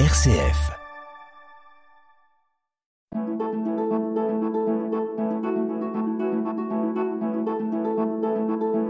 [0.00, 0.72] RCF.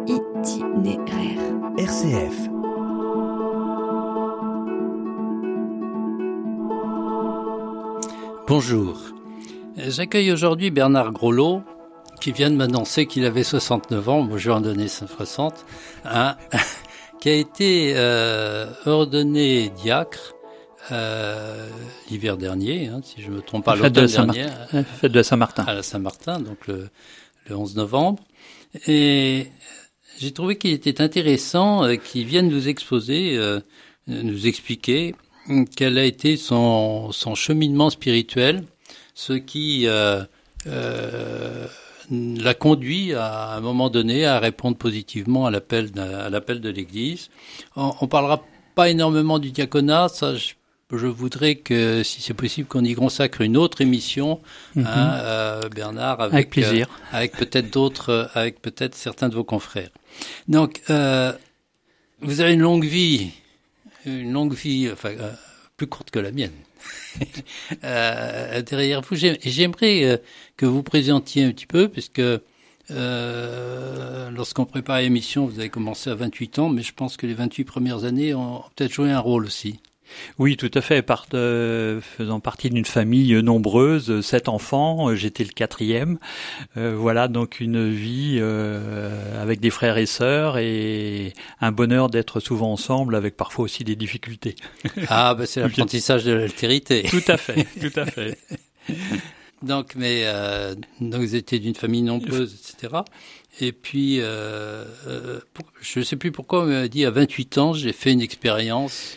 [0.08, 1.40] Itinéraire.
[1.76, 2.48] RCF.
[8.48, 8.98] Bonjour.
[9.76, 11.60] J'accueille aujourd'hui Bernard Grolot,
[12.22, 15.66] qui vient de m'annoncer qu'il avait 69 ans, moi je vais en donner 60,
[16.06, 16.36] hein,
[17.20, 20.33] qui a été euh, ordonné diacre
[20.92, 21.68] euh,
[22.10, 24.40] l'hiver dernier, hein, si je me trompe pas, Fête de l'automne Saint-Martin.
[24.46, 25.64] dernier, Ouais, Fête de Saint-Martin.
[25.64, 26.88] à la Saint-Martin, donc le,
[27.48, 28.22] le 11 novembre.
[28.86, 29.48] Et
[30.18, 33.60] j'ai trouvé qu'il était intéressant euh, qu'il vienne nous exposer, euh,
[34.06, 35.14] nous expliquer
[35.76, 38.64] quel a été son, son cheminement spirituel,
[39.14, 40.22] ce qui euh,
[40.66, 41.66] euh,
[42.10, 46.70] l'a conduit à un moment donné à répondre positivement à l'appel de, à l'appel de
[46.70, 47.28] l'Église.
[47.76, 48.42] On, on parlera
[48.74, 50.54] pas énormément du diaconat, ça je,
[50.98, 54.40] je voudrais que si c'est possible qu'on y consacre une autre émission,
[54.74, 54.86] Mhm.
[54.86, 56.88] hein, euh, Bernard, avec, Avec plaisir.
[57.12, 59.90] euh, avec peut-être d'autres, euh, avec peut-être certains de vos confrères.
[60.48, 61.32] Donc, euh,
[62.20, 63.30] vous avez une longue vie,
[64.06, 65.32] une longue vie, enfin euh,
[65.76, 66.52] plus courte que la mienne.
[67.84, 70.16] euh, derrière vous, J'ai- j'aimerais euh,
[70.56, 72.20] que vous présentiez un petit peu, puisque
[72.90, 77.34] euh, lorsqu'on prépare l'émission, vous avez commencé à 28 ans, mais je pense que les
[77.34, 79.80] 28 premières années ont peut-être joué un rôle aussi.
[80.38, 81.04] Oui, tout à fait.
[81.34, 86.18] Euh, faisant partie d'une famille nombreuse, euh, sept enfants, euh, j'étais le quatrième.
[86.76, 92.40] Euh, voilà, donc une vie euh, avec des frères et sœurs et un bonheur d'être
[92.40, 94.54] souvent ensemble, avec parfois aussi des difficultés.
[95.08, 97.02] Ah, bah, c'est l'apprentissage de l'altérité.
[97.10, 98.38] Tout à fait, tout à fait.
[99.62, 102.94] Donc, mais euh, donc vous étiez d'une famille nombreuse, etc.
[103.60, 105.40] Et puis, euh, euh,
[105.80, 109.16] je ne sais plus pourquoi on m'a dit à 28 ans, j'ai fait une expérience.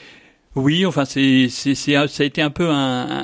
[0.57, 2.73] Oui, enfin c'est c'est ça a été un peu un,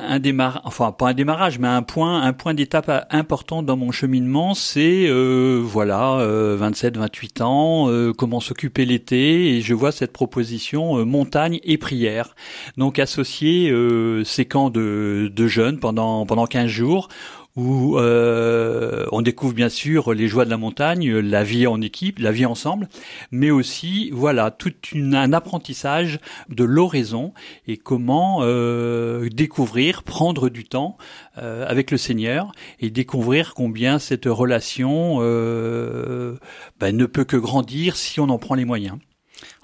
[0.08, 3.76] un démarrage, enfin pas un démarrage, mais un point un point d'étape à- important dans
[3.76, 4.54] mon cheminement.
[4.54, 10.12] C'est euh, voilà, euh, 27, 28 ans, euh, comment s'occuper l'été, et je vois cette
[10.12, 12.36] proposition euh, montagne et prière.
[12.76, 17.08] Donc associer euh, ces camps de de jeunes pendant pendant 15 jours
[17.56, 18.63] où euh,
[19.12, 22.46] on découvre bien sûr les joies de la montagne, la vie en équipe, la vie
[22.46, 22.88] ensemble,
[23.30, 27.32] mais aussi voilà tout un apprentissage de l'oraison
[27.66, 30.96] et comment euh, découvrir, prendre du temps
[31.38, 36.36] euh, avec le Seigneur et découvrir combien cette relation euh,
[36.80, 38.98] ben, ne peut que grandir si on en prend les moyens.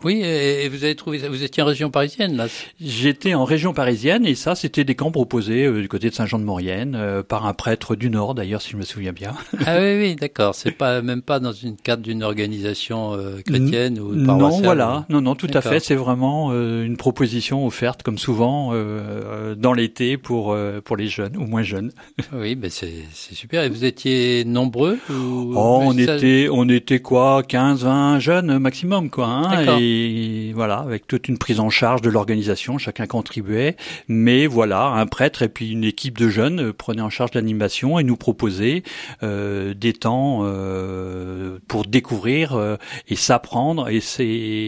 [0.05, 1.28] Oui, et, vous avez trouvé ça.
[1.28, 2.47] Vous étiez en région parisienne, là.
[2.81, 6.94] J'étais en région parisienne et ça, c'était des camps proposés euh, du côté de Saint-Jean-de-Maurienne
[6.94, 9.34] euh, par un prêtre du Nord, d'ailleurs, si je me souviens bien.
[9.66, 10.55] Ah oui, oui, d'accord.
[10.55, 14.65] C'est pas même pas dans une cadre d'une organisation euh, chrétienne ou Non, paroissiale.
[14.65, 15.81] voilà, non, non, tout à fait.
[15.81, 20.97] C'est vraiment euh, une proposition offerte, comme souvent, euh, euh, dans l'été pour euh, pour
[20.97, 21.93] les jeunes ou moins jeunes.
[22.32, 23.65] Oui, ben c'est c'est super.
[23.65, 25.53] Et vous étiez nombreux ou...
[25.55, 29.27] Oh, on était, on était quoi, 15, 20 jeunes maximum, quoi.
[29.27, 29.78] Hein, D'accord.
[29.90, 33.76] Et voilà, avec toute une prise en charge de l'organisation, chacun contribuait.
[34.08, 37.98] Mais voilà, un prêtre et puis une équipe de jeunes euh, prenaient en charge l'animation
[37.98, 38.82] et nous proposaient
[39.22, 42.76] euh, des temps euh, pour découvrir euh,
[43.08, 44.00] et s'apprendre et,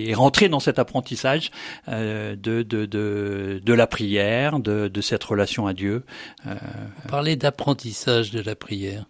[0.09, 1.51] et rentrer dans cet apprentissage
[1.89, 6.05] euh, de, de, de, de la prière, de, de cette relation à Dieu.
[6.45, 9.05] Vous parlez d'apprentissage de la prière.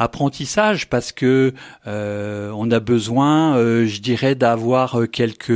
[0.00, 1.52] Apprentissage parce que
[1.86, 5.50] euh, on a besoin, euh, je dirais, d'avoir euh, quelques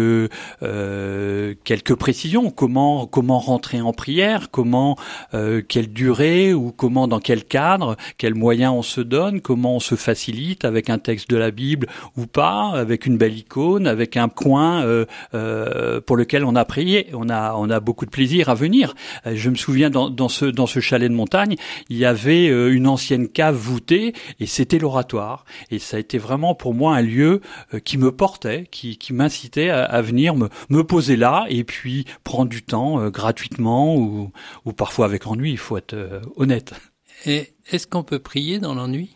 [0.63, 2.51] euh, quelques précisions.
[2.51, 4.97] Comment comment rentrer en prière, comment
[5.33, 9.81] euh, quelle durée ou comment dans quel cadre, quels moyens on se donne, comment on
[9.81, 11.87] se facilite avec un texte de la Bible
[12.19, 17.09] ou pas, avec une belle icône, avec un coin euh, pour lequel on a prié.
[17.15, 18.95] On a on a beaucoup de plaisir à venir.
[19.25, 21.57] Je me souviens dans, dans ce dans ce chalet de montagne,
[21.89, 25.45] il y avait une ancienne cave voûtée et c'était l'oratoire.
[25.71, 27.41] Et ça a été vraiment pour moi un lieu
[27.73, 32.51] euh, qui me portait, qui, m'incitait à, venir me, me poser là et puis prendre
[32.51, 34.33] du temps euh, gratuitement ou,
[34.65, 36.73] ou parfois avec ennui, il faut être euh, honnête.
[37.27, 39.15] Et est-ce qu'on peut prier dans l'ennui?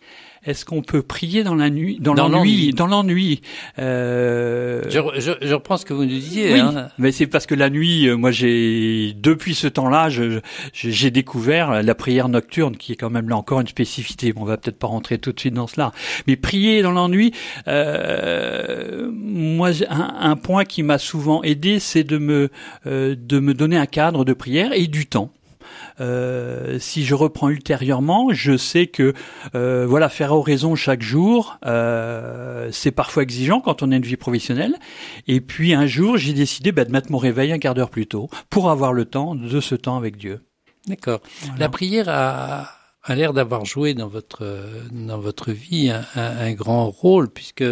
[0.49, 2.71] Est-ce qu'on peut prier dans la nuit, dans, Dans l'ennui.
[2.71, 3.41] dans l'ennui
[3.77, 6.53] euh, je, je, je reprends ce que vous nous disiez.
[6.53, 6.89] Oui, hein.
[6.97, 10.09] mais c'est parce que la nuit, euh, moi j'ai depuis ce temps-là,
[10.73, 14.33] j'ai découvert la prière nocturne, qui est quand même là encore une spécificité.
[14.33, 15.91] Bon, on va peut-être pas rentrer tout de suite dans cela,
[16.25, 17.31] mais prier dans l'ennui.
[17.67, 22.49] Euh, moi, un, un point qui m'a souvent aidé, c'est de me
[22.87, 25.31] euh, de me donner un cadre de prière et du temps.
[25.99, 29.13] Euh, si je reprends ultérieurement, je sais que
[29.55, 34.17] euh, voilà faire oraison chaque jour, euh, c'est parfois exigeant quand on a une vie
[34.17, 34.75] professionnelle.
[35.27, 38.07] Et puis un jour, j'ai décidé bah, de mettre mon réveil un quart d'heure plus
[38.07, 40.41] tôt pour avoir le temps de ce temps avec Dieu.
[40.87, 41.21] D'accord.
[41.57, 42.69] La prière a,
[43.03, 44.43] a l'air d'avoir joué dans votre
[44.91, 47.63] dans votre vie un, un, un grand rôle puisque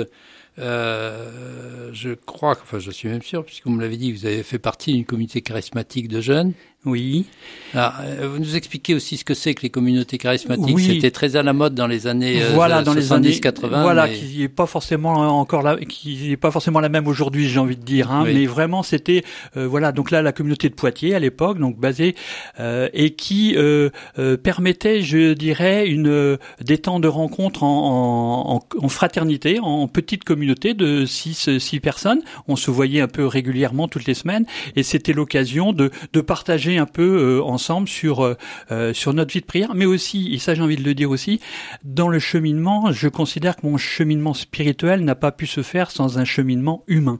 [0.59, 4.41] euh, je crois, enfin je suis même sûr, puisque vous me l'avez dit, vous avez
[4.43, 6.53] fait partie d'une communauté charismatique de jeunes.
[6.85, 7.25] Oui.
[7.73, 10.75] Alors, euh, vous nous expliquez aussi ce que c'est que les communautés charismatiques.
[10.75, 10.85] Oui.
[10.85, 13.81] C'était très à la mode dans les années euh, voilà, dans 70, les années 80.
[13.81, 14.13] Voilà, mais...
[14.13, 17.75] qui est pas forcément encore là, qui est pas forcément la même aujourd'hui, j'ai envie
[17.75, 18.11] de dire.
[18.11, 18.33] Hein, Oui.
[18.33, 19.23] Mais vraiment, c'était
[19.57, 19.91] euh, voilà.
[19.91, 22.15] Donc là, la communauté de Poitiers à l'époque, donc basée
[22.59, 23.89] euh, et qui euh,
[24.19, 30.23] euh, permettait, je dirais, une des temps de rencontre en, en, en fraternité, en petite
[30.23, 32.21] communauté de six six personnes.
[32.47, 34.45] On se voyait un peu régulièrement toutes les semaines,
[34.75, 38.35] et c'était l'occasion de de partager un peu euh, ensemble sur euh,
[38.71, 41.09] euh, sur notre vie de prière, mais aussi, et ça j'ai envie de le dire
[41.09, 41.39] aussi,
[41.85, 46.17] dans le cheminement, je considère que mon cheminement spirituel n'a pas pu se faire sans
[46.17, 47.19] un cheminement humain.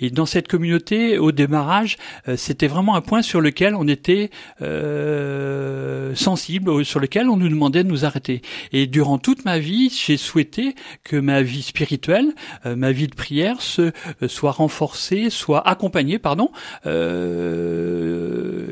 [0.00, 1.96] Et dans cette communauté, au démarrage,
[2.36, 4.30] c'était vraiment un point sur lequel on était
[4.60, 8.42] euh, sensible, sur lequel on nous demandait de nous arrêter.
[8.72, 10.74] Et durant toute ma vie, j'ai souhaité
[11.04, 12.32] que ma vie spirituelle,
[12.66, 13.92] euh, ma vie de prière, se
[14.26, 16.50] soit renforcée, soit accompagnée, pardon,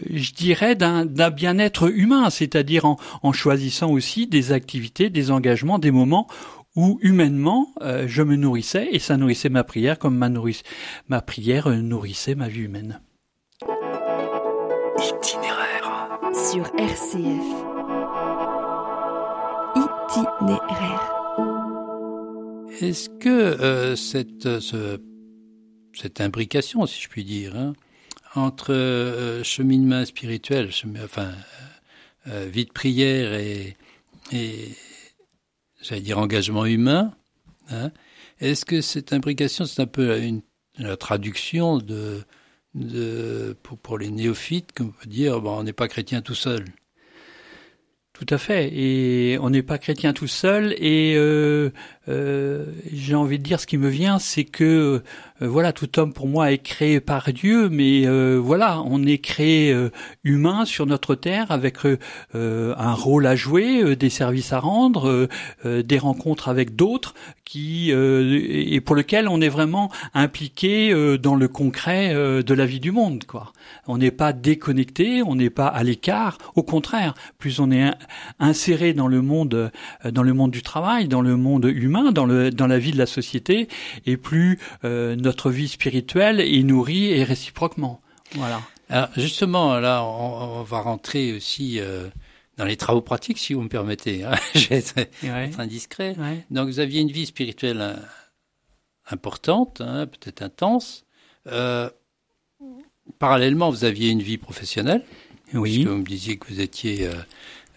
[0.08, 5.90] je dirais d'un bien-être humain, c'est-à-dire en, en choisissant aussi des activités, des engagements, des
[5.90, 6.26] moments
[6.76, 10.62] où humainement euh, je me nourrissais et ça nourrissait ma prière comme ma, nourrice,
[11.08, 13.00] ma prière euh, nourrissait ma vie humaine.
[14.98, 16.20] Itinéraire.
[16.32, 17.46] Sur RCF.
[19.76, 21.16] Itinéraire.
[22.80, 25.00] Est-ce que euh, cette, ce,
[25.92, 27.72] cette imbrication, si je puis dire, hein,
[28.34, 30.70] entre euh, cheminement spirituel,
[31.02, 31.32] enfin,
[32.28, 33.76] euh, vie de prière et,
[35.80, 37.12] j'allais dire engagement humain,
[37.70, 37.90] hein,
[38.40, 40.40] est-ce que cette imbrication, c'est un peu
[40.78, 42.24] la traduction de,
[43.82, 46.64] pour les néophytes, qu'on peut dire, bon, on n'est pas chrétien tout seul?
[48.20, 48.70] Tout à fait.
[48.74, 50.74] Et on n'est pas chrétien tout seul.
[50.78, 51.70] Et euh,
[52.10, 55.02] euh, j'ai envie de dire, ce qui me vient, c'est que
[55.40, 59.18] euh, voilà, tout homme pour moi est créé par Dieu, mais euh, voilà, on est
[59.18, 59.74] créé
[60.24, 61.78] humain sur notre terre avec
[62.34, 65.28] un rôle à jouer, des services à rendre,
[65.64, 67.14] des rencontres avec d'autres,
[67.50, 68.40] qui euh,
[68.74, 72.78] et pour lequel on est vraiment impliqué euh, dans le concret euh, de la vie
[72.78, 73.24] du monde.
[73.24, 73.52] Quoi.
[73.88, 76.38] On n'est pas déconnecté, on n'est pas à l'écart.
[76.54, 77.96] Au contraire, plus on est in-
[78.38, 79.72] inséré dans le monde,
[80.04, 82.98] dans le monde du travail, dans le monde humain, dans le dans la vie de
[82.98, 83.68] la société,
[84.06, 88.00] et plus notre vie spirituelle est nourrie et réciproquement.
[88.36, 88.60] Voilà.
[88.88, 92.08] Alors justement, là, on, on va rentrer aussi euh,
[92.60, 94.22] dans les travaux pratiques, si vous me permettez.
[94.22, 94.34] Hein.
[94.54, 95.50] Je vais être, Ouais.
[95.58, 96.14] indiscret.
[96.18, 96.44] Ouais.
[96.50, 97.94] Donc, vous aviez une vie spirituelle euh,
[99.10, 101.06] importante, hein, peut-être intense.
[101.46, 101.88] Euh,
[103.18, 105.02] parallèlement, vous aviez une vie professionnelle.
[105.54, 105.72] Oui.
[105.76, 107.12] Puisque vous me disiez que vous étiez, euh,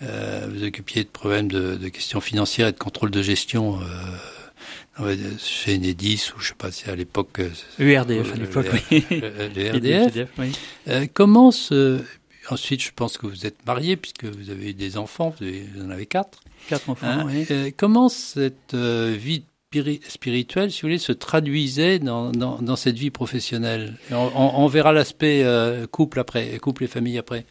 [0.02, 3.80] euh, vous occupiez de problèmes de, de questions financières et de contrôle de gestion
[5.40, 7.40] chez Enedis ou je sais pas si à l'époque.
[7.80, 9.06] ERDF à le- l'époque, le- oui.
[9.10, 10.14] le- le Et RDF.
[10.14, 10.52] DF, oui.
[10.90, 12.02] Euh, comment se...
[12.50, 15.66] Ensuite, je pense que vous êtes marié puisque vous avez eu des enfants, vous, avez-
[15.76, 16.42] vous en avez quatre.
[16.68, 17.08] Quatre enfants.
[17.08, 17.26] hein.
[17.28, 17.46] oui.
[17.52, 22.76] Euh, comment cette euh, vie piri- spirituelle, si vous voulez, se traduisait dans, dans, dans
[22.76, 23.96] cette vie professionnelle?
[24.12, 27.46] On, on- on verra l'aspect euh, couple après, couple et famille après.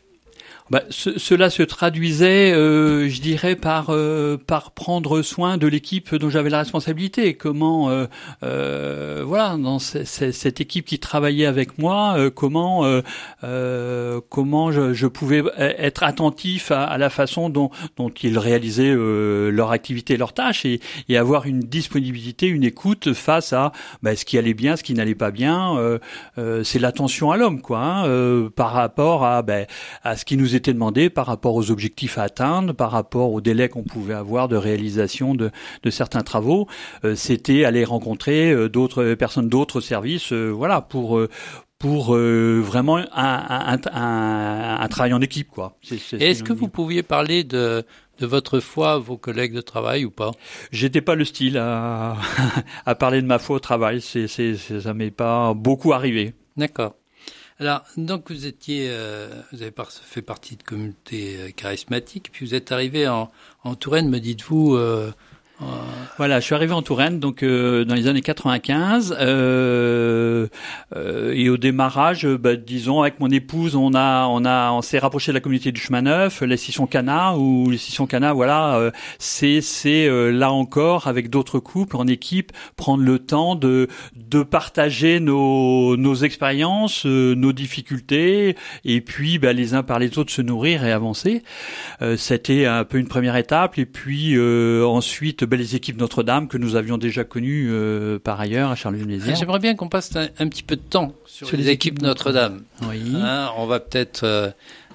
[0.70, 6.14] Bah, ce- cela se traduisait, euh, je dirais, par euh, par prendre soin de l'équipe
[6.14, 7.34] dont j'avais la responsabilité.
[7.34, 8.06] Comment, euh,
[8.42, 12.84] euh, voilà, dans ce- ce- cette équipe qui travaillait avec moi, euh, comment
[13.44, 18.94] euh, comment je, je pouvais être attentif à, à la façon dont dont ils réalisaient
[18.96, 24.24] leur activité, leurs tâches, et, et avoir une disponibilité, une écoute face à bah, ce
[24.24, 25.76] qui allait bien, ce qui n'allait pas bien.
[26.62, 29.66] C'est l'attention à l'homme, quoi, hein, par rapport à ben,
[30.04, 33.40] à ce qui nous était demandé par rapport aux objectifs à atteindre, par rapport au
[33.40, 35.50] délai qu'on pouvait avoir de réalisation de,
[35.82, 36.66] de certains travaux.
[37.04, 41.20] Euh, C'était aller rencontrer euh, d'autres personnes d'autres services, euh, voilà, pour
[41.78, 45.76] pour euh, vraiment un, un, un, un travail en équipe, quoi.
[46.20, 47.84] Est-ce que vous pouviez parler de,
[48.20, 50.30] de votre foi à vos collègues de travail ou pas?
[50.70, 52.16] J'étais pas le style à,
[52.86, 54.00] à parler de ma foi au travail.
[54.00, 56.34] C'est- ça m'est pas beaucoup arrivé.
[56.56, 56.94] D'accord.
[57.60, 59.72] Alors, donc vous étiez, euh, vous avez
[60.04, 63.30] fait partie de communauté euh, charismatique, puis vous êtes arrivé en,
[63.62, 65.12] en Touraine, me dites-vous, euh,
[66.18, 70.46] Voilà, je suis arrivé en Touraine donc euh, dans les années 95 euh,
[70.94, 74.98] euh, et au démarrage, bah, disons avec mon épouse, on a on a on s'est
[74.98, 78.76] rapproché de la communauté du chemin neuf, les Sissons Cana ou les Sissons Cana, voilà,
[78.76, 84.42] euh, c'est c'est là encore avec d'autres couples en équipe prendre le temps de de
[84.42, 88.54] partager nos nos expériences, nos difficultés
[88.84, 91.42] et puis bah, les uns par les autres se nourrir et avancer.
[92.16, 96.76] C'était un peu une première étape et puis ensuite bah, les équipes notre-Dame que nous
[96.76, 99.36] avions déjà connu euh, par ailleurs à Charleville-Mézières.
[99.36, 102.62] J'aimerais bien qu'on passe un, petit peu de temps sur, les, équipes, Notre-Dame.
[102.88, 103.12] Oui.
[103.16, 104.48] Hein, on va peut-être euh,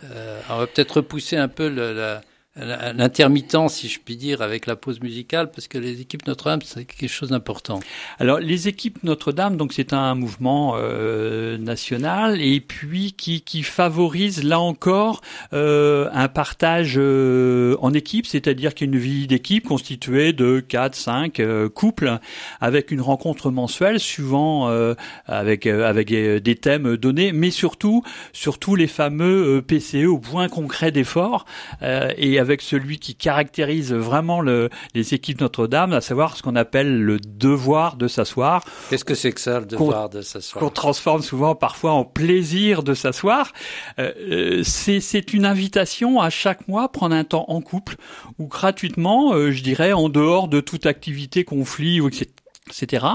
[0.04, 2.22] euh, on va peut-être repousser un peu le, la,
[2.58, 6.86] l'intermittent, si je puis dire, avec la pause musicale, parce que les équipes Notre-Dame, c'est
[6.86, 7.80] quelque chose d'important.
[8.20, 14.44] Alors, les équipes Notre-Dame, donc c'est un mouvement euh, national et puis qui, qui favorise
[14.44, 15.22] là encore
[15.54, 20.60] euh, un partage euh, en équipe, c'est-à-dire qu'il y a une vie d'équipe constituée de
[20.60, 22.20] 4, 5 euh, couples
[22.62, 24.94] avec une rencontre mensuelle suivant euh,
[25.26, 31.46] avec avec des thèmes donnés, mais surtout surtout les fameux PCE au point concret d'effort
[31.82, 37.02] et avec celui qui caractérise vraiment le, les équipes Notre-Dame, à savoir ce qu'on appelle
[37.02, 38.64] le devoir de s'asseoir.
[38.90, 40.64] Qu'est-ce que c'est que ça, le devoir de s'asseoir?
[40.64, 43.54] Qu'on transforme souvent parfois en plaisir de s'asseoir.
[44.00, 47.96] Euh, euh c'est une invitation à chaque mois prendre un temps en couple
[48.40, 52.28] ou gratuitement, euh, je dirais, en dehors de toute activité, conflit ou etc
[52.70, 53.06] etc.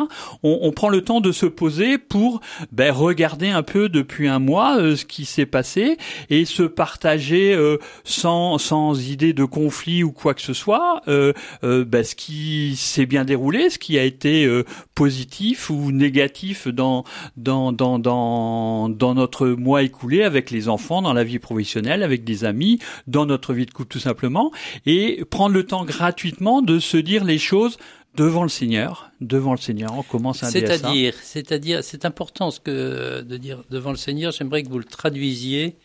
[0.43, 2.41] On, on, prend le temps de se poser pour
[2.71, 5.97] ben, regarder un peu depuis un mois euh, ce qui s'est passé
[6.31, 11.33] et se partager euh, sans, sans idée de conflit ou quoi que ce soit euh,
[11.65, 14.49] euh ben, ce qui s'est bien déroulé, ce qui a été
[14.95, 17.05] positif ou négatif dans,
[17.37, 22.25] dans, dans, dans, dans notre mois écoulé avec les enfants, dans la vie professionnelle, avec
[22.25, 24.51] des amis, dans notre vie de couple tout simplement,
[24.87, 27.79] et prendre le temps gratuitement de se dire les choses
[28.15, 33.23] devant le Seigneur, devant le Seigneur, on commence un C'est-à-dire, c'est-à-dire, c'est important ce que
[33.23, 34.33] de dire devant le Seigneur.
[34.33, 35.77] J'aimerais que vous le traduisiez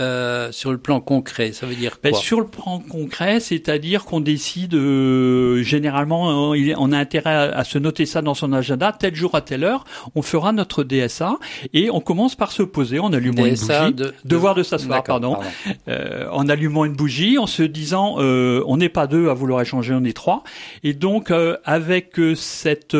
[0.00, 2.18] euh, sur le plan concret, ça veut dire ben, quoi?
[2.18, 7.76] Sur le plan concret, c'est-à-dire qu'on décide, euh, généralement, euh, on a intérêt à, se
[7.78, 9.84] noter ça dans son agenda, tel jour à telle heure,
[10.14, 11.36] on fera notre DSA
[11.74, 15.36] et on commence par se poser en allumant une bougie, de, devoir de s'asseoir, pardon,
[15.88, 19.60] Euh, en allumant une bougie, en se disant, euh, on n'est pas deux à vouloir
[19.60, 20.42] échanger, on est trois,
[20.84, 21.32] et donc
[21.64, 22.96] avec cette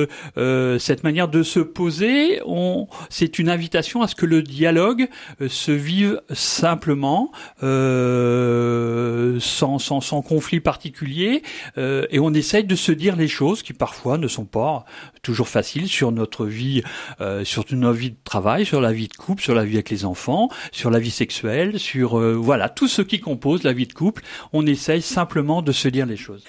[0.78, 5.08] cette manière de se poser, on, c'est une invitation à ce que le dialogue
[5.48, 7.30] se vive simplement simplement,
[7.62, 11.42] euh, sans, sans, sans, conflit particulier,
[11.78, 14.84] euh, et on essaye de se dire les choses qui parfois ne sont pas
[15.22, 16.82] toujours faciles sur notre vie,
[17.20, 19.90] euh, sur notre vie de travail, sur la vie de couple, sur la vie avec
[19.90, 23.86] les enfants, sur la vie sexuelle, sur euh, voilà tout ce qui compose la vie
[23.86, 24.24] de couple.
[24.52, 26.42] On essaye simplement de se dire les choses.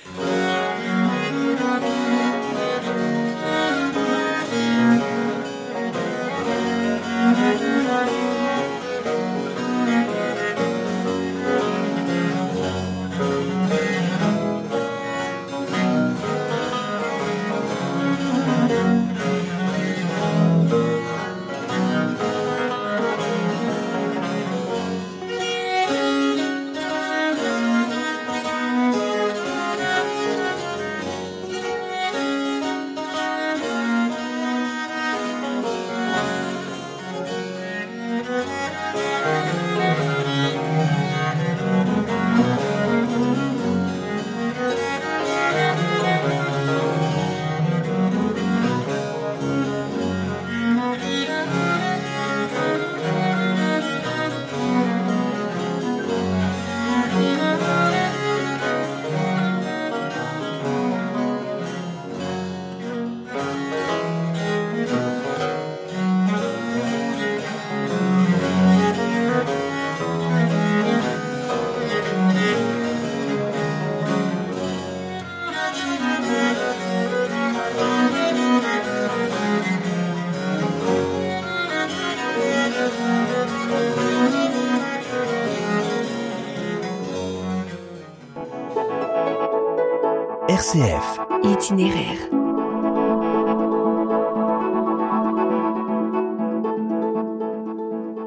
[90.63, 91.19] RCF.
[91.43, 92.29] Itinéraire.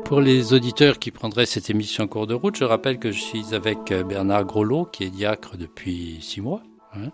[0.04, 3.20] Pour les auditeurs qui prendraient cette émission en cours de route, je rappelle que je
[3.20, 6.60] suis avec euh, Bernard Grolot, qui est diacre depuis six mois.
[6.92, 7.10] Hein.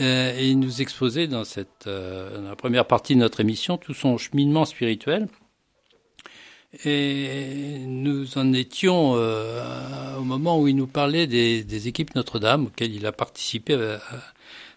[0.00, 3.76] Euh, et il nous exposait dans, cette, euh, dans la première partie de notre émission
[3.76, 5.28] tout son cheminement spirituel.
[6.84, 12.66] Et nous en étions euh, au moment où il nous parlait des, des équipes Notre-Dame
[12.66, 13.76] auxquelles il a participé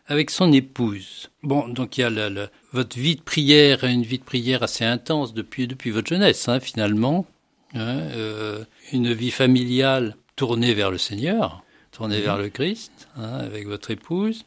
[0.07, 1.29] avec son épouse.
[1.43, 4.85] Bon, donc il y a le, votre vie de prière, une vie de prière assez
[4.85, 7.25] intense depuis depuis votre jeunesse, hein, finalement,
[7.73, 13.67] hein, euh, une vie familiale tournée vers le Seigneur, tournée vers le Christ, hein, avec
[13.67, 14.45] votre épouse.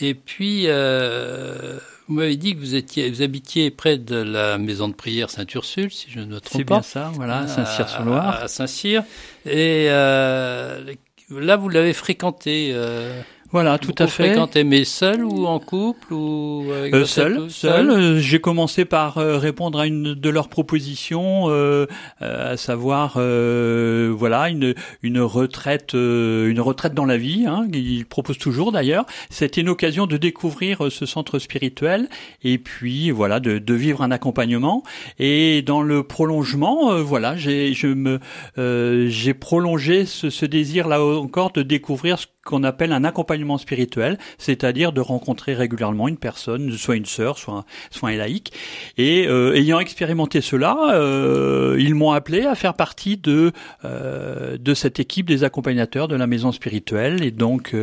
[0.00, 4.88] Et puis, euh, vous m'avez dit que vous étiez, vous habitiez près de la maison
[4.88, 6.82] de prière Saint-Ursule, si je ne me trompe pas.
[6.82, 8.42] C'est bien ça, voilà, Saint-Cyr-sur-Loire.
[8.42, 9.04] À Saint-Cyr.
[9.46, 10.84] Et euh,
[11.30, 12.70] là, vous l'avez fréquenté.
[12.72, 13.22] Euh,
[13.54, 14.30] voilà, tout à fait.
[14.30, 17.88] Fréquenté, mais seul ou en couple ou avec euh, seul, seul.
[17.88, 21.86] Euh, j'ai commencé par euh, répondre à une de leurs propositions, euh,
[22.20, 27.44] à savoir, voilà, une une retraite, une retraite dans la vie.
[27.46, 29.06] Hein, ils proposent toujours d'ailleurs.
[29.30, 32.08] C'était une occasion de découvrir ce centre spirituel
[32.42, 34.82] et puis voilà, de, de vivre un accompagnement.
[35.20, 38.18] Et dans le prolongement, voilà, j'ai je me
[38.56, 44.18] j'ai prolongé ce, ce désir là encore de découvrir ce qu'on appelle un accompagnement spirituel,
[44.38, 48.52] c'est-à-dire de rencontrer régulièrement une personne, soit une sœur, soit, soit un laïc.
[48.98, 53.52] Et euh, ayant expérimenté cela, euh, ils m'ont appelé à faire partie de
[53.84, 57.74] euh, de cette équipe des accompagnateurs de la maison spirituelle et donc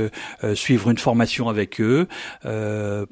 [0.53, 2.07] suivre une formation avec eux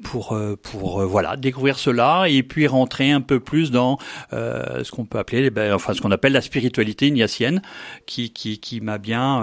[0.02, 3.98] pour pour voilà découvrir cela et puis rentrer un peu plus dans
[4.32, 7.62] ce qu'on peut appeler ben, enfin ce qu'on appelle la spiritualité ignatienne
[8.06, 9.42] qui qui qui m'a bien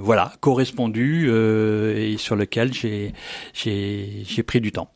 [0.00, 4.90] voilà correspondu euh, et sur lequel j'ai pris du temps.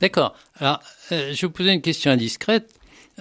[0.00, 0.34] D'accord.
[0.58, 0.80] Alors,
[1.12, 2.74] euh, je vais vous poser une question indiscrète.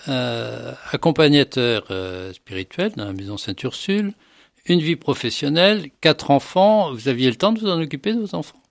[0.07, 1.87] Euh, accompagnateur
[2.33, 4.13] spirituel dans la maison Sainte-Ursule,
[4.65, 6.93] une vie professionnelle, quatre enfants.
[6.93, 8.61] Vous aviez le temps de vous en occuper de vos enfants?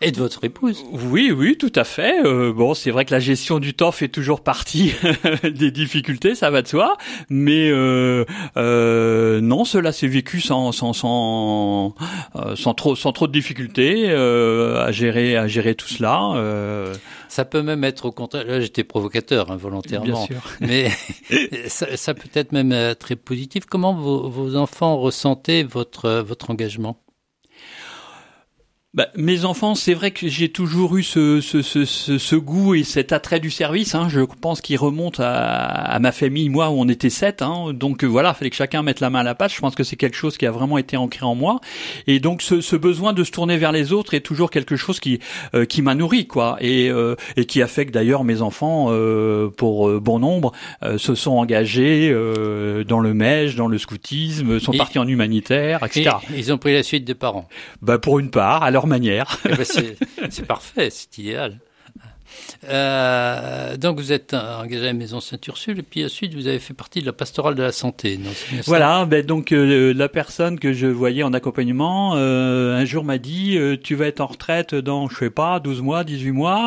[0.00, 0.84] Et de votre épouse.
[0.92, 2.24] Oui, oui, tout à fait.
[2.24, 4.92] Euh, bon, c'est vrai que la gestion du temps fait toujours partie
[5.42, 6.96] des difficultés, ça va de soi.
[7.28, 8.24] Mais euh,
[8.56, 11.94] euh, non, cela s'est vécu sans sans sans
[12.36, 16.32] euh, sans trop sans trop de difficultés euh, à gérer à gérer tout cela.
[16.36, 16.94] Euh.
[17.28, 18.44] Ça peut même être au contraire.
[18.46, 20.42] Là, j'étais provocateur involontairement, Bien sûr.
[20.60, 20.90] mais
[21.68, 23.66] ça, ça, peut être même très positif.
[23.66, 26.96] Comment vos, vos enfants ressentaient votre votre engagement?
[28.94, 32.84] Bah, mes enfants, c'est vrai que j'ai toujours eu ce, ce, ce, ce, goût et
[32.84, 33.94] cet attrait du service.
[33.94, 34.08] Hein.
[34.08, 37.42] Je pense qu'il remonte à, à, ma famille, moi, où on était sept.
[37.42, 37.74] Hein.
[37.74, 39.52] Donc euh, voilà, il fallait que chacun mette la main à la pâte.
[39.52, 41.60] Je pense que c'est quelque chose qui a vraiment été ancré en moi.
[42.06, 45.00] Et donc ce, ce besoin de se tourner vers les autres est toujours quelque chose
[45.00, 45.18] qui
[45.54, 50.00] euh, qui m'a nourri, quoi, et, euh, et qui affecte d'ailleurs mes enfants euh, pour
[50.00, 50.52] bon nombre
[50.96, 52.10] se sont engagés
[52.88, 56.10] dans le MEJ, dans le scoutisme, sont partis en humanitaire, etc.
[56.34, 57.48] Et ils ont pris la suite des parents.
[57.82, 58.62] Bah pour une part.
[58.62, 58.77] Alors
[59.44, 59.64] Eh ben,
[60.30, 61.58] c'est parfait, c'est idéal.
[62.68, 66.74] Euh, donc vous êtes engagé à la Maison Saint-Ursule et puis ensuite vous avez fait
[66.74, 68.18] partie de la pastorale de la santé.
[68.66, 73.18] voilà, ben donc euh, la personne que je voyais en accompagnement euh, un jour m'a
[73.18, 76.58] dit tu vas être en retraite dans je sais pas 12 mois, 18 mois.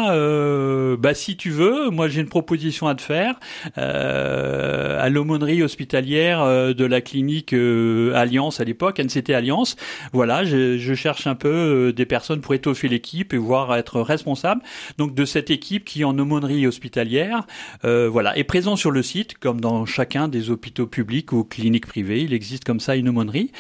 [0.98, 3.40] Bah si tu veux, moi j'ai une proposition à te faire
[3.76, 9.76] à l'aumônerie hospitalière de la clinique Alliance à l'époque, NCT Alliance.
[10.14, 14.62] Voilà, je, je cherche un peu des personnes pour étoffer l'équipe et voir être responsable.
[14.98, 17.46] Donc de cette équipe qui en aumônerie hospitalière,
[17.86, 21.88] euh, voilà, est présent sur le site, comme dans chacun des hôpitaux publics ou cliniques
[21.88, 22.22] privées.
[22.22, 23.52] Il existe comme ça une aumônerie.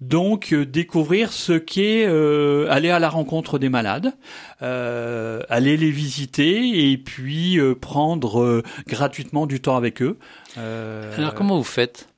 [0.00, 4.12] Donc euh, découvrir ce qu'est euh, aller à la rencontre des malades,
[4.60, 10.18] aller les visiter et puis prendre gratuitement du temps avec eux.
[10.56, 12.08] Alors comment vous faites?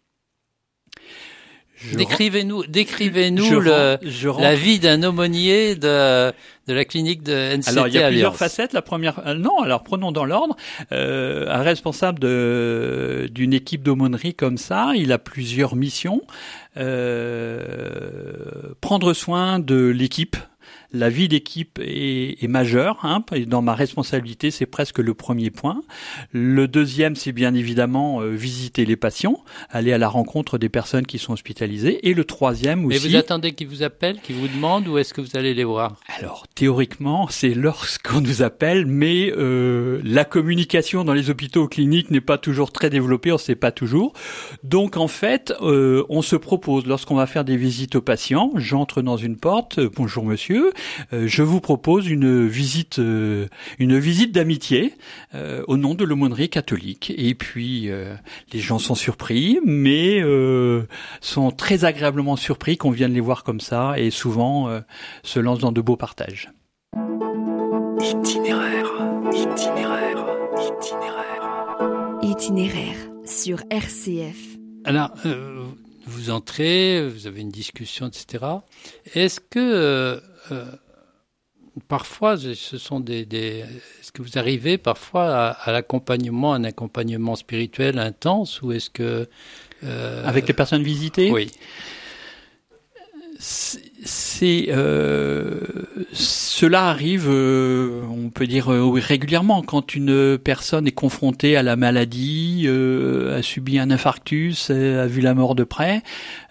[1.95, 6.33] Décrivez-nous, décrivez-nous la vie d'un aumônier de,
[6.69, 8.75] de la clinique de NCT Alors il y a plusieurs facettes.
[8.75, 10.55] La première, euh, non, alors prenons dans l'ordre.
[10.93, 16.23] Euh, un responsable de d'une équipe d'aumônerie comme ça, il a plusieurs missions.
[16.77, 20.37] Euh, prendre soin de l'équipe
[20.93, 22.99] la vie d'équipe est, est, majeure.
[23.03, 25.83] Hein, dans ma responsabilité, c'est presque le premier point.
[26.33, 31.07] Le deuxième, c'est bien évidemment euh, visiter les patients, aller à la rencontre des personnes
[31.07, 32.09] qui sont hospitalisées.
[32.09, 33.01] Et le troisième aussi.
[33.03, 35.65] Mais vous attendez qu'ils vous appellent, qu'ils vous demandent, ou est-ce que vous allez les
[35.65, 35.97] voir?
[36.19, 42.21] Alors théoriquement, c'est lorsqu'on nous appelle, mais euh, la communication dans les hôpitaux cliniques n'est
[42.21, 44.13] pas toujours très développée, on ne sait pas toujours.
[44.65, 49.03] Donc en fait, euh, on se propose lorsqu'on va faire des visites aux patients, j'entre
[49.03, 50.73] dans une porte, euh, bonjour monsieur,
[51.13, 53.47] je vous propose une visite, euh,
[53.79, 54.95] une visite d'amitié
[55.35, 57.13] euh, au nom de l'aumônerie catholique.
[57.17, 57.91] Et puis
[58.53, 60.23] les gens sont surpris, mais
[61.21, 64.69] sont très agréablement surpris qu'on vienne les voir comme ça, et souvent
[65.23, 66.51] se lancent dans de beaux partages.
[68.01, 68.91] Itinéraire,
[69.33, 71.79] itinéraire, itinéraire.
[72.23, 74.59] Itinéraire sur RCF.
[74.85, 75.11] Alors,
[76.09, 78.45] vous entrez, vous avez une discussion, etc.
[79.15, 80.21] Est-ce que euh,
[81.87, 83.65] parfois, ce sont des, des
[84.01, 89.29] est-ce que vous arrivez parfois à, l'accompagnement, un accompagnement spirituel intense, ou est-ce que
[89.85, 91.31] euh, avec les personnes visitées?
[91.31, 91.51] Oui.
[93.41, 95.61] C'est euh,
[96.13, 101.77] cela arrive, euh, on peut dire euh, régulièrement quand une personne est confrontée à la
[101.77, 106.03] maladie, a subi un infarctus, a vu la mort de près.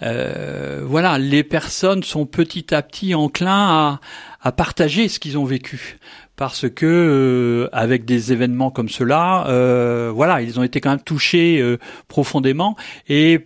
[0.01, 3.99] voilà, les personnes sont petit à petit enclins à,
[4.41, 5.97] à partager ce qu'ils ont vécu
[6.37, 9.43] parce que avec des événements comme cela,
[10.13, 12.77] voilà, ils ont été quand même touchés profondément
[13.09, 13.45] et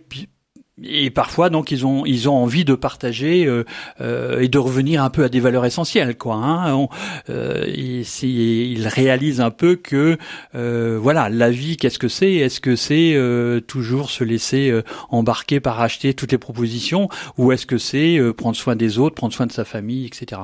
[0.84, 3.64] et parfois donc ils ont ils ont envie de partager euh,
[4.00, 6.88] euh, et de revenir un peu à des valeurs essentielles quoi hein.
[7.28, 10.18] euh, ils, réalisent un peu que
[10.54, 12.34] euh, voilà la vie qu'est-ce que c'est?
[12.34, 14.72] Est-ce que c'est euh, toujours se laisser
[15.10, 17.08] embarquer par acheter toutes les propositions?
[17.38, 20.42] Ou est-ce que c'est prendre soin des autres prendre soin de sa famille etc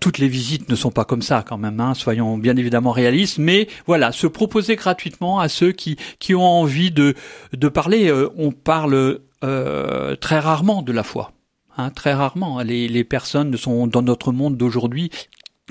[0.00, 3.38] toutes les visites ne sont pas comme ça quand même, hein, soyons bien évidemment réalistes,
[3.38, 7.14] mais voilà, se proposer gratuitement à ceux qui, qui ont envie de,
[7.52, 8.12] de parler.
[8.36, 11.32] on parle euh, très rarement de la foi.
[11.76, 12.60] Hein, très rarement.
[12.60, 15.10] Les, les personnes sont dans notre monde d'aujourd'hui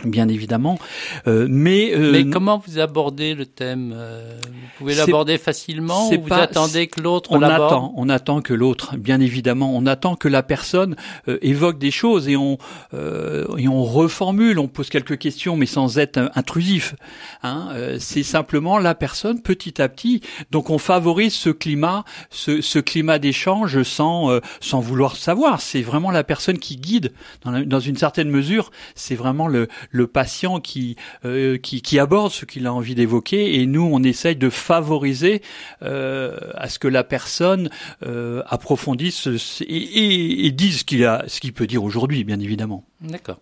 [0.05, 0.79] bien évidemment.
[1.27, 6.21] Euh, mais euh, mais comment vous abordez le thème euh, Vous pouvez l'aborder facilement ou
[6.21, 10.27] vous attendez que l'autre on attend On attend que l'autre, bien évidemment, on attend que
[10.27, 10.95] la personne
[11.27, 12.57] euh, évoque des choses et on
[12.93, 16.95] et on reformule, on pose quelques questions, mais sans être intrusif.
[17.43, 20.21] Hein, c'est simplement la personne petit à petit.
[20.51, 25.61] Donc on favorise ce climat, ce, ce climat d'échange sans sans vouloir savoir.
[25.61, 28.71] C'est vraiment la personne qui guide dans, dans une certaine mesure.
[28.95, 33.59] C'est vraiment le le patient qui, euh, qui, qui aborde ce qu'il a envie d'évoquer
[33.59, 35.41] et nous on essaye de favoriser
[35.81, 37.69] euh, à ce que la personne
[38.05, 39.27] euh, approfondisse
[39.61, 42.85] et, et, dise ce qu'il a ce qu'il peut dire aujourd'hui bien évidemment.
[43.01, 43.39] D'accord.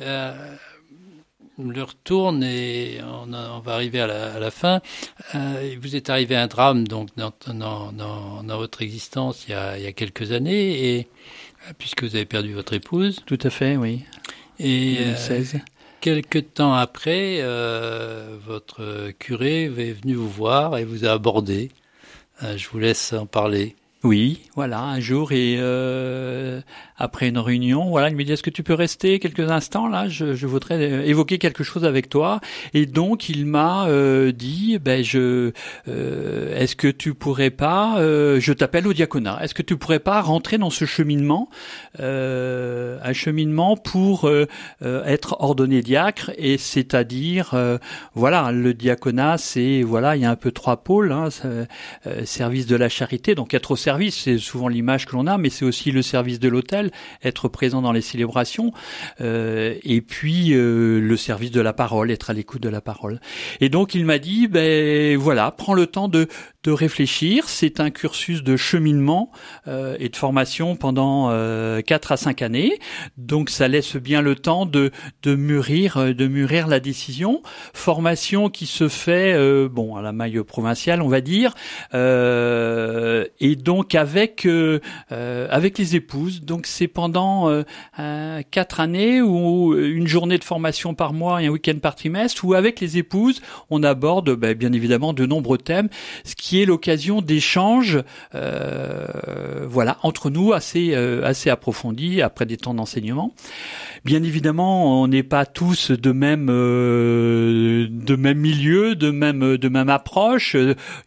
[0.00, 0.34] Euh,
[1.58, 4.80] l'heure tourne et on, on, va arriver à la, à la fin.
[5.80, 9.54] Vous êtes arrivé à un drame donc dans, dans, dans, dans votre existence il y,
[9.54, 11.08] a, il y a quelques années et
[11.78, 13.22] puisque vous avez perdu votre épouse.
[13.26, 14.04] Tout à fait, oui.
[14.58, 15.60] Et 2016.
[16.06, 21.72] Quelque temps après, euh, votre curé est venu vous voir et vous a abordé.
[22.44, 23.74] Euh, je vous laisse en parler.
[24.06, 26.60] Oui, voilà, un jour et euh,
[26.96, 30.08] après une réunion, voilà, il me dit est-ce que tu peux rester quelques instants là
[30.08, 32.40] je, voudrais euh, évoquer quelque chose avec toi.
[32.72, 35.50] Et donc il m'a euh, dit ben je
[35.88, 39.40] est-ce que tu pourrais pas je t'appelle au diaconat.
[39.42, 41.48] Est-ce que tu pourrais pas rentrer dans ce cheminement
[41.98, 44.30] un cheminement pour
[44.82, 47.56] être ordonné diacre et c'est-à-dire
[48.14, 51.28] voilà, le diaconat c'est voilà, il y a un peu trois pôles hein,
[52.24, 55.50] service de la charité donc être au service, c'est souvent l'image que l'on a mais
[55.50, 56.90] c'est aussi le service de l'hôtel
[57.22, 58.72] être présent dans les célébrations,
[59.20, 63.20] euh, et puis euh, le service de la parole, être à l'écoute de la parole.
[63.60, 66.28] Et donc il m'a dit, ben voilà, prends le temps de
[66.64, 67.48] de réfléchir.
[67.48, 69.30] C'est un cursus de cheminement
[69.68, 71.30] euh, et de formation pendant
[71.80, 72.80] 4 à 5 années.
[73.16, 74.90] Donc ça laisse bien le temps de,
[75.22, 77.42] de mûrir de mûrir la décision.
[77.72, 81.54] Formation qui se fait bon à la maille provinciale, on va dire,
[81.94, 86.42] et donc avec euh, avec les épouses.
[86.42, 87.62] Donc c'est pendant
[88.50, 92.54] quatre années ou une journée de formation par mois et un week-end par trimestre, où
[92.54, 95.88] avec les épouses on aborde ben, bien évidemment de nombreux thèmes,
[96.24, 98.02] ce qui l'occasion d'échanges,
[98.34, 103.34] euh, voilà, entre nous assez euh, assez approfondis après des temps d'enseignement.
[104.04, 109.68] Bien évidemment, on n'est pas tous de même euh, de même milieu, de même de
[109.68, 110.54] même approche.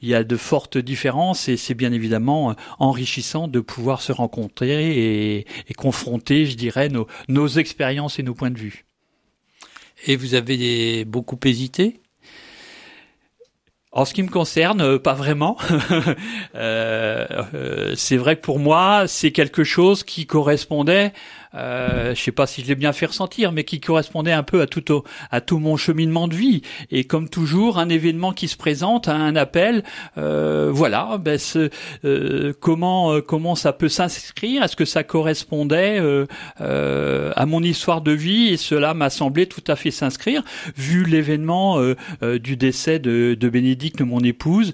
[0.01, 4.91] Il y a de fortes différences et c'est bien évidemment enrichissant de pouvoir se rencontrer
[4.91, 8.85] et, et confronter, je dirais, nos, nos expériences et nos points de vue.
[10.07, 11.99] Et vous avez beaucoup hésité?
[13.91, 15.57] En ce qui me concerne, euh, pas vraiment.
[16.55, 21.11] euh, euh, c'est vrai que pour moi, c'est quelque chose qui correspondait
[21.55, 24.61] euh, je sais pas si je l'ai bien fait ressentir, mais qui correspondait un peu
[24.61, 24.83] à tout
[25.31, 26.61] à tout mon cheminement de vie.
[26.91, 29.83] Et comme toujours, un événement qui se présente, un appel,
[30.17, 31.39] euh, voilà, ben
[32.05, 34.63] euh, comment euh, comment ça peut s'inscrire?
[34.63, 35.99] Est-ce que ça correspondait
[36.59, 38.47] à mon histoire de vie?
[38.49, 40.43] Et cela m'a semblé tout à fait s'inscrire,
[40.77, 41.79] vu l'événement
[42.21, 44.73] du décès de, de Bénédicte, mon épouse.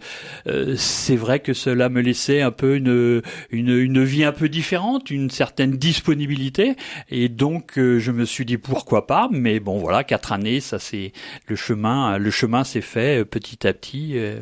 [0.76, 5.10] c'est vrai que cela me laissait un peu une, une une vie un peu différente,
[5.10, 6.65] une certaine disponibilité
[7.10, 9.28] et donc euh, je me suis dit pourquoi pas.
[9.32, 11.12] Mais bon voilà, quatre années, ça c'est
[11.48, 12.18] le chemin.
[12.18, 14.42] Le chemin s'est fait euh, petit à petit euh,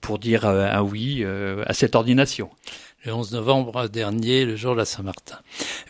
[0.00, 2.50] pour dire un oui à cette ordination.
[3.04, 5.38] Le 11 novembre dernier, le jour de la Saint-Martin.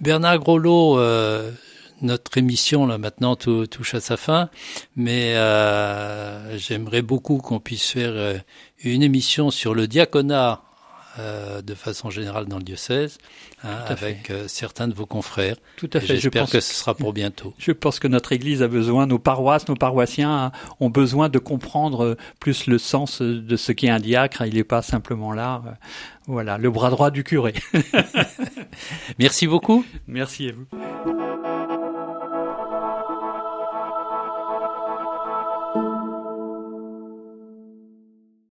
[0.00, 0.98] Bernard Grolot
[2.00, 4.50] notre émission là maintenant touche à sa fin,
[4.96, 5.34] mais
[6.56, 8.40] j'aimerais beaucoup qu'on puisse faire
[8.82, 10.62] une émission sur le diaconat
[11.18, 13.18] euh, de façon générale dans le diocèse,
[13.64, 15.57] hein, avec euh, certains de vos confrères.
[15.77, 16.16] Tout à fait.
[16.16, 17.53] J'espère que ce sera pour bientôt.
[17.59, 22.16] Je pense que notre Église a besoin, nos paroisses, nos paroissiens ont besoin de comprendre
[22.40, 24.42] plus le sens de ce qu'est un diacre.
[24.46, 25.70] Il n'est pas simplement là, euh,
[26.27, 27.55] voilà, le bras droit du curé.
[29.18, 29.85] Merci beaucoup.
[30.07, 31.32] Merci à vous.